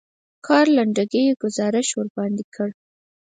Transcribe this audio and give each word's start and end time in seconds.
کار 0.47 0.65
لنډکی 0.77 1.23
ګزارش 1.43 1.89
وړاندې 1.93 2.43
کړ. 2.55 2.69